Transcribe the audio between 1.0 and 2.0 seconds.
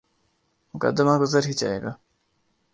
گزر ہی جائے گا۔